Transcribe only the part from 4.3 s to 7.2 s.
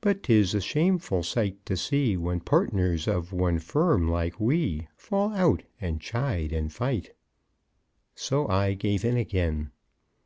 we, Fall out, and chide, and fight!"